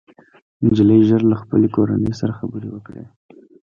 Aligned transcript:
نجلۍ 0.65 0.99
ژر 1.09 1.21
له 1.31 1.35
خپلې 1.41 1.67
کورنۍ 1.75 2.13
سره 2.19 2.33
خبرې 2.39 2.69
وکړې 2.71 3.03